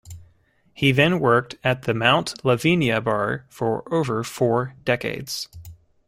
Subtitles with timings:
[0.73, 5.47] He then worked at the Mount Lavinia bar for over four decades.